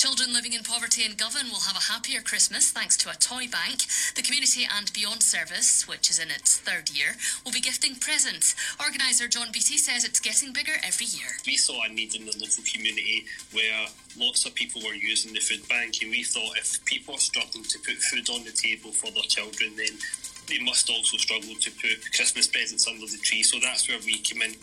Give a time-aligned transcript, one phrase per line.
[0.00, 3.44] Children living in poverty in Govan will have a happier Christmas thanks to a toy
[3.52, 3.84] bank.
[4.16, 8.56] The Community and Beyond Service, which is in its third year, will be gifting presents.
[8.80, 11.36] Organiser John Beattie says it's getting bigger every year.
[11.44, 15.40] We saw a need in the local community where lots of people were using the
[15.40, 18.92] food bank, and we thought if people are struggling to put food on the table
[18.92, 20.00] for their children, then
[20.48, 23.42] they must also struggle to put Christmas presents under the tree.
[23.42, 24.56] So that's where we came in.